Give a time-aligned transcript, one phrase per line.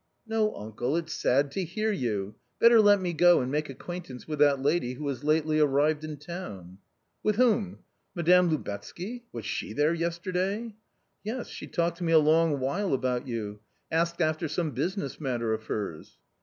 [0.27, 4.39] "No, uncle, it's sad to hear you; better let me go and make acquaintance with
[4.39, 6.63] that lady who has lately arrived in town".
[6.71, 6.77] V\ c a
[7.21, 7.79] "With whom?
[8.15, 9.25] Madame Lubetsky?
[9.31, 10.73] Was she there yesterday?"
[11.05, 13.59] *—*" Yes, she talked to me a long while about you,
[13.91, 16.17] asked after some business matter of hers."